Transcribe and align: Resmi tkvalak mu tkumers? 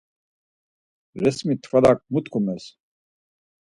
Resmi 1.23 1.55
tkvalak 1.55 1.99
mu 2.11 2.19
tkumers? 2.25 2.65